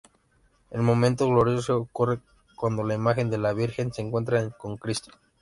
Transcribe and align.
El 0.71 0.81
momento 0.81 1.27
glorioso 1.27 1.77
ocurre 1.77 2.21
cuando 2.55 2.81
la 2.81 2.95
imagen 2.95 3.29
de 3.29 3.37
la 3.37 3.53
Virgen 3.53 3.93
se 3.93 4.01
encuentra 4.01 4.49
con 4.49 4.77
Cristo. 4.77 5.11